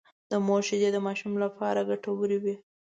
[0.31, 2.55] د مور شېدې د ماشوم لپاره ډېرې ګټورې وي